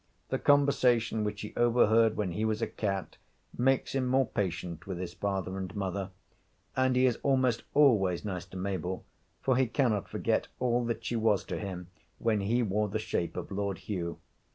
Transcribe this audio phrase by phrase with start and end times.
[0.29, 3.17] The conversation which he overheard when he was a cat
[3.55, 6.09] makes him more patient with his father and mother.
[6.75, 9.05] And he is almost always nice to Mabel,
[9.43, 13.37] for he cannot forget all that she was to him when he wore the shape
[13.37, 14.17] of Lord Hugh.